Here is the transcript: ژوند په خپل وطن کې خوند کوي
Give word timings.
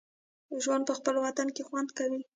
ژوند 0.63 0.83
په 0.87 0.93
خپل 0.99 1.15
وطن 1.25 1.47
کې 1.55 1.63
خوند 1.67 1.89
کوي 1.97 2.21